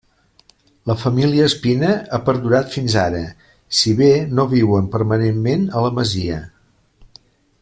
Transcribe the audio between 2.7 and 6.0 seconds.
fins ara si bé no viuen permanentment a la